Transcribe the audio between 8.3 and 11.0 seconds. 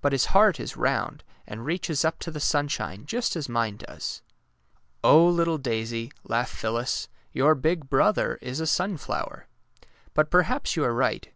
is a sunflower. But perhaps you are